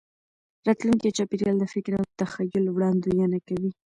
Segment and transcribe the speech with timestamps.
[0.67, 3.71] راتلونکي چاپېریال د فکر او تخیل وړاندوینه کوي.